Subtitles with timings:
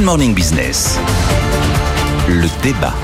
[0.00, 0.98] Good Morning Business.
[2.26, 2.94] Le débat.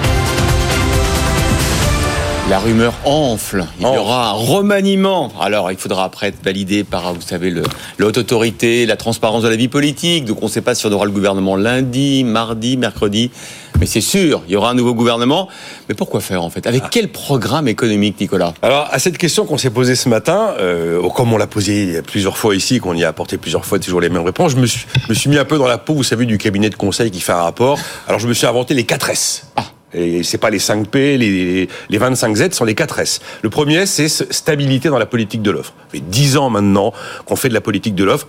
[2.49, 3.67] La rumeur enfle.
[3.79, 5.31] Il y aura un remaniement.
[5.39, 7.65] Alors, il faudra après être validé par, vous savez, le,
[7.99, 10.25] la haute autorité, la transparence de la vie politique.
[10.25, 13.31] Donc, on ne sait pas si on aura le gouvernement lundi, mardi, mercredi.
[13.79, 15.49] Mais c'est sûr, il y aura un nouveau gouvernement.
[15.89, 16.67] Mais pourquoi faire, en fait?
[16.67, 18.55] Avec quel programme économique, Nicolas?
[18.63, 22.39] Alors, à cette question qu'on s'est posée ce matin, euh, comme on l'a posée plusieurs
[22.39, 24.87] fois ici, qu'on y a apporté plusieurs fois toujours les mêmes réponses, je me suis,
[25.09, 27.21] me suis mis un peu dans la peau, vous savez, du cabinet de conseil qui
[27.21, 27.79] fait un rapport.
[28.09, 29.47] Alors, je me suis inventé les 4 S.
[29.57, 29.65] Ah.
[29.95, 33.21] Et c'est pas les 5 P, les, les 25 Z, ce sont les 4 S.
[33.43, 35.73] Le premier c'est stabilité dans la politique de l'offre.
[35.79, 36.93] Ça fait 10 ans maintenant
[37.25, 38.27] qu'on fait de la politique de l'offre.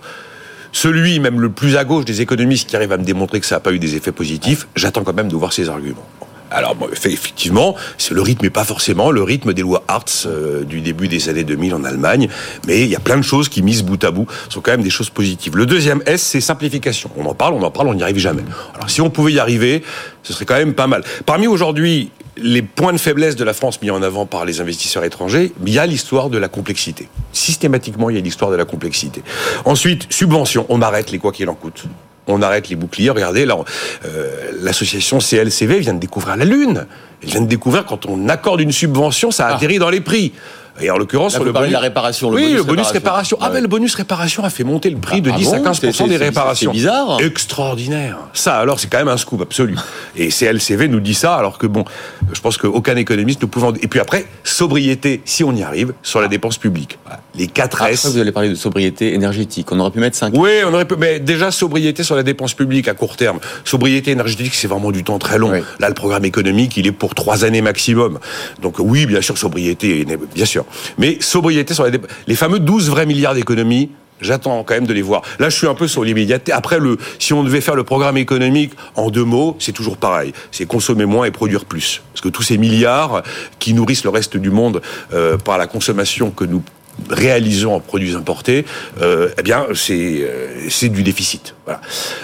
[0.72, 3.56] Celui, même le plus à gauche des économistes qui arrive à me démontrer que ça
[3.56, 6.06] n'a pas eu des effets positifs, j'attends quand même de voir ses arguments.
[6.50, 7.76] Alors, effectivement,
[8.10, 11.44] le rythme n'est pas forcément le rythme des lois Hartz euh, du début des années
[11.44, 12.28] 2000 en Allemagne,
[12.66, 14.82] mais il y a plein de choses qui, mises bout à bout, sont quand même
[14.82, 15.56] des choses positives.
[15.56, 17.10] Le deuxième S, c'est simplification.
[17.16, 18.42] On en parle, on en parle, on n'y arrive jamais.
[18.74, 19.82] Alors, si on pouvait y arriver,
[20.22, 21.04] ce serait quand même pas mal.
[21.26, 25.04] Parmi aujourd'hui les points de faiblesse de la France mis en avant par les investisseurs
[25.04, 27.08] étrangers, il y a l'histoire de la complexité.
[27.32, 29.22] Systématiquement, il y a l'histoire de la complexité.
[29.64, 31.84] Ensuite, subvention, on arrête les quoi qu'il en coûte.
[32.26, 33.10] On arrête les boucliers.
[33.10, 33.56] Regardez, là,
[34.04, 36.86] euh, l'association CLCV vient de découvrir la Lune.
[37.22, 40.32] Elle vient de découvrir quand on accorde une subvention, ça atterrit dans les prix.
[40.80, 43.36] Et en l'occurrence, sur le bonus, la réparation, le oui, bonus le bonus réparation.
[43.36, 43.38] réparation.
[43.40, 45.64] Ah ben le bonus réparation a fait monter le prix de Ah 10 à bon
[45.64, 46.70] 15 C'est- c'est- des c'est- réparations.
[46.72, 47.18] c'est bizarre.
[47.20, 48.18] Extraordinaire.
[48.34, 49.76] Ça alors, c'est quand même un scoop absolu.
[50.16, 51.84] Et CLCV nous dit ça, alors que bon,
[52.32, 53.72] je pense qu'aucun économiste ne pouvant.
[53.80, 56.98] Et puis après, sobriété, si on y arrive, sur la dépense publique.
[57.34, 58.06] Les 4 Après, S.
[58.06, 59.70] vous allez parler de sobriété énergétique.
[59.72, 62.54] On aurait pu mettre 5 Oui, on aurait pu, mais déjà sobriété sur la dépense
[62.54, 63.38] publique à court terme.
[63.64, 65.50] Sobriété énergétique, c'est vraiment du temps très long.
[65.52, 65.60] Oui.
[65.80, 68.18] Là, le programme économique, il est pour trois années maximum.
[68.62, 70.64] Donc oui, bien sûr, sobriété, bien sûr.
[70.98, 71.86] Mais sobriété sur
[72.26, 73.90] les fameux 12 vrais milliards d'économies.
[74.20, 75.22] J'attends quand même de les voir.
[75.38, 76.52] Là, je suis un peu sur l'immédiateté.
[76.52, 76.78] Après,
[77.18, 80.32] si on devait faire le programme économique en deux mots, c'est toujours pareil.
[80.50, 82.02] C'est consommer moins et produire plus.
[82.12, 83.22] Parce que tous ces milliards
[83.58, 86.62] qui nourrissent le reste du monde euh, par la consommation que nous
[87.10, 88.64] réalisons en produits importés,
[89.00, 91.54] euh, eh bien, c'est euh, c'est du déficit.
[91.64, 91.80] Voilà.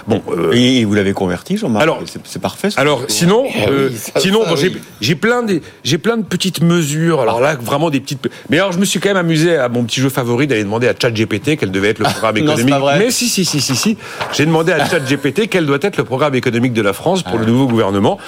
[0.06, 0.22] Bon.
[0.30, 2.70] euh, Et vous l'avez converti, Jean-Marc Alors- c'est parfait.
[2.70, 4.78] ce alors que- sinon, Eh euh, oui, ça- sinon bon, j'ai oui.
[5.00, 7.20] j'ai plein de j'ai plein de petites mesures.
[7.20, 8.26] Alors là, vraiment des petites.
[8.50, 10.88] Mais alors, je me suis quand même amusé à mon petit jeu favori d'aller demander
[10.88, 12.70] à ChatGPT quel devait être le programme non, économique.
[12.70, 12.98] pas vrai.
[12.98, 13.96] Mais si si si si si.
[14.32, 17.44] J'ai demandé à ChatGPT quel doit être le programme économique de la France pour le
[17.46, 18.18] nouveau gouvernement.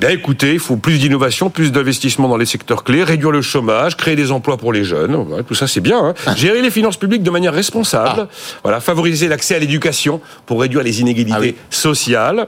[0.00, 3.42] Eh bien, écoutez, il faut plus d'innovation, plus d'investissement dans les secteurs clés, réduire le
[3.42, 5.26] chômage, créer des emplois pour les jeunes.
[5.48, 6.14] Tout ça, c'est bien.
[6.26, 6.34] Hein.
[6.36, 8.28] Gérer les finances publiques de manière responsable.
[8.62, 11.56] Voilà, favoriser l'accès à l'éducation pour réduire les inégalités Ah oui.
[11.70, 12.46] sociales.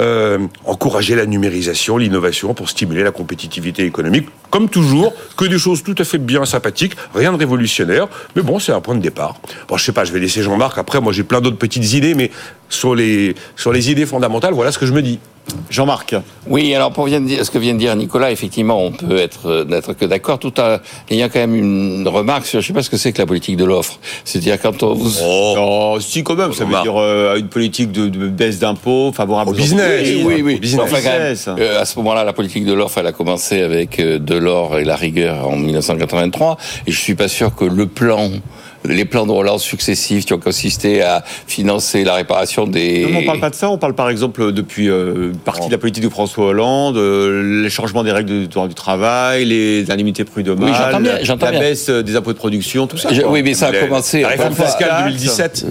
[0.00, 4.26] Euh, encourager la numérisation, l'innovation pour stimuler la compétitivité économique.
[4.50, 8.08] Comme toujours, que des choses tout à fait bien sympathiques, rien de révolutionnaire.
[8.34, 9.36] Mais bon, c'est un point de départ.
[9.68, 10.76] Bon, je sais pas, je vais laisser Jean-Marc.
[10.76, 12.32] Après, moi, j'ai plein d'autres petites idées, mais
[12.68, 15.20] sur les, sur les idées fondamentales, voilà ce que je me dis.
[15.70, 16.14] Jean-Marc.
[16.48, 19.92] Oui, alors pour ce que vient de dire Nicolas, effectivement, on peut être euh, n'être
[19.92, 20.38] que d'accord.
[20.38, 20.78] Tout en
[21.10, 23.56] ayant quand même une remarque sur, je sais pas ce que c'est que la politique
[23.56, 23.98] de l'offre.
[24.24, 28.08] C'est-à-dire quand on vous Oh, si quand même, ça veut dire euh, une politique de,
[28.08, 30.02] de baisse d'impôts favorable Au business.
[30.08, 30.58] oui, oui, oui.
[30.60, 30.84] business.
[30.84, 31.48] Enfin, quand même, Business.
[31.58, 34.84] euh, à ce moment-là, la politique de l'offre, elle a commencé avec euh, Delors et
[34.84, 36.56] la rigueur en 1983.
[36.86, 38.30] Et je suis pas sûr que le plan,
[38.84, 43.02] les plans de relance successifs qui ont consisté à financer la réparation des.
[43.02, 45.72] Non, mais on parle pas de ça, on parle par exemple depuis euh, partie de
[45.72, 49.90] la politique de François Hollande, euh, les changements des règles du droit du travail, les
[49.90, 51.60] indemnités prud'homales, Oui, j'entends bien, j'entends la bien.
[51.60, 53.12] baisse euh, des impôts de production, tout ça.
[53.12, 54.22] Je- oui, mais ça a La- commencé.
[54.22, 55.04] La réforme fiscale taxe.
[55.04, 55.66] 2017.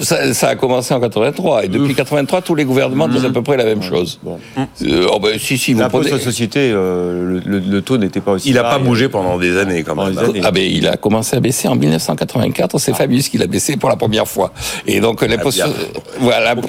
[0.00, 3.42] Ça, ça a commencé en 83 et depuis 83 tous les gouvernements disent à peu
[3.42, 4.18] près la même chose.
[4.22, 4.38] Bon.
[4.82, 7.82] Euh, oh ben si si vous L'impôt prenez sur la société, euh, le, le- le
[7.82, 10.12] taux n'était pas aussi Il n'a pas bougé pendant des années, quand même.
[10.14, 10.40] des années.
[10.44, 13.88] ah ben il a commencé à baisser en 1984, c'est Fabius qui l'a baissé pour
[13.88, 14.52] la première fois.
[14.86, 15.66] Et donc bien.
[15.66, 15.74] sur-
[16.20, 16.54] voilà.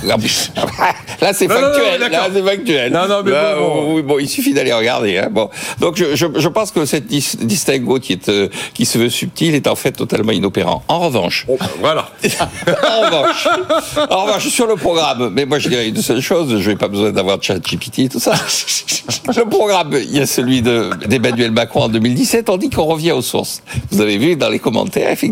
[1.20, 2.00] Là c'est Non, non, factuel.
[2.10, 2.92] Là, c'est factuel.
[2.92, 4.18] Non, non, mais Là, bon, bon.
[4.18, 5.18] il suffit d'aller regarder.
[5.18, 5.28] Hein.
[5.30, 5.50] Bon,
[5.80, 9.08] donc je, je, je pense que cette dis- distinguo qui est euh, qui se veut
[9.10, 10.82] subtil est en fait totalement inopérant.
[10.88, 12.10] En revanche, Bon, voilà.
[12.24, 13.48] en revanche,
[14.10, 16.88] en revanche, sur le programme, mais moi je dirais une seule chose, je n'ai pas
[16.88, 18.32] besoin d'avoir ChatGPT et tout ça.
[19.36, 23.12] Le programme, il y a celui de- d'Emmanuel Macron en 2017, on dit qu'on revient
[23.12, 23.62] aux sources.
[23.90, 25.29] Vous avez vu dans les commentaires, effectivement,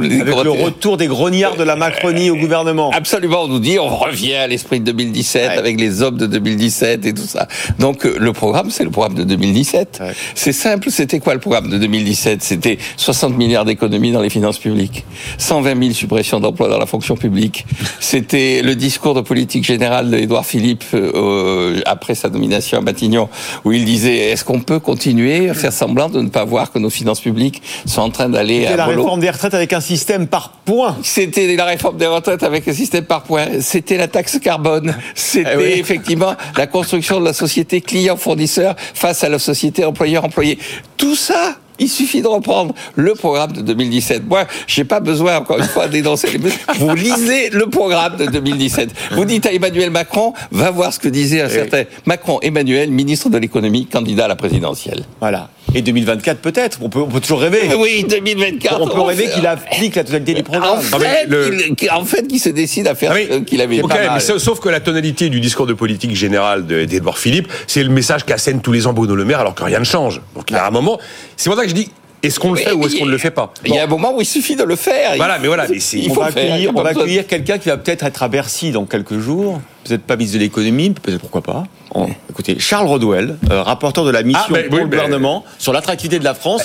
[0.00, 2.90] les Avec le retour des grognards de la Macronie au gouvernement.
[2.92, 5.58] Absolument, on nous dit on revient à l'esprit de 2017 Ouais.
[5.58, 7.46] avec les hommes de 2017 et tout ça.
[7.78, 9.98] Donc euh, le programme, c'est le programme de 2017.
[10.00, 10.12] Ouais.
[10.34, 14.58] C'est simple, c'était quoi le programme de 2017 C'était 60 milliards d'économies dans les finances
[14.58, 15.04] publiques,
[15.38, 17.66] 120 000 suppressions d'emplois dans la fonction publique.
[18.00, 23.28] C'était le discours de politique générale d'Édouard Philippe euh, euh, après sa nomination à Matignon,
[23.64, 26.78] où il disait est-ce qu'on peut continuer à faire semblant de ne pas voir que
[26.78, 30.26] nos finances publiques sont en train d'aller à la réforme des retraites avec un système
[30.26, 30.96] par points.
[31.04, 33.60] c'était la réforme des retraites avec un système par points.
[33.60, 34.96] C'était la taxe carbone.
[35.14, 35.64] C'était Eh oui.
[35.76, 40.58] effectivement la construction de la société client-fournisseur face à la société employeur-employé.
[40.96, 41.56] Tout ça.
[41.78, 44.26] Il suffit de reprendre le programme de 2017.
[44.26, 46.58] Moi, j'ai pas besoin, encore une fois, d'énoncer les mesures.
[46.78, 48.90] Vous lisez le programme de 2017.
[49.12, 53.28] Vous dites à Emmanuel Macron, va voir ce que disait un certain Macron Emmanuel, ministre
[53.28, 55.04] de l'économie, candidat à la présidentielle.
[55.20, 55.50] Voilà.
[55.74, 56.78] Et 2024 peut-être.
[56.80, 57.60] On peut, on peut toujours rêver.
[57.78, 58.80] Oui, 2024.
[58.80, 60.78] On peut rêver fait- qu'il applique la totalité du En programme.
[60.92, 63.76] Mais fait, le- qu'il- en fait, qu'il se décide à faire Ah, ce qu'il avait
[63.76, 63.88] c'est dit.
[63.88, 64.10] pas Ok, mal.
[64.14, 67.82] mais sa- sauf que la tonalité du discours de politique générale de- d'Edouard Philippe, c'est
[67.82, 70.20] le message qu'assène tous les ans Bruno Le Maire alors que rien ne change.
[70.34, 70.98] Donc il y a un moment,
[71.36, 71.90] c'est pour ça que je dis,
[72.26, 73.84] est-ce qu'on le fait Oui, ou est-ce qu'on ne le fait pas Il y a
[73.84, 75.12] un moment où il suffit de le faire.
[75.16, 76.42] Voilà, Il- mais voilà, mais c'est- il on faut va faire.
[76.44, 79.18] Il y accueillir, on va accueillir quelqu'un qui va peut-être être à Bercy dans quelques
[79.18, 79.60] jours.
[79.84, 81.64] Peut-être pas ministre de l'économie, peut-être pourquoi pas.
[81.94, 84.96] En- écoutez, Charles Rodwell, euh, rapporteur de la mission Ah, ben, pour oui, le ben-
[84.98, 86.62] gouvernement sur l'attractivité de la France,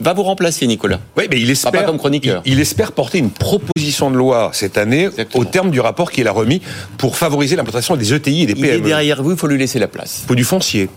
[0.00, 1.00] va vous remplacer, Nicolas.
[1.16, 2.40] Oui, mais il espère, pas comme chroniqueur.
[2.44, 5.42] Il, il espère porter une proposition de loi cette année Exactement.
[5.42, 6.62] au terme du rapport qu'il a remis
[6.98, 8.86] pour favoriser l'implantation des ETI et des Il est PME.
[8.86, 10.20] derrière vous, il faut lui laisser la place.
[10.22, 10.88] Il faut du foncier.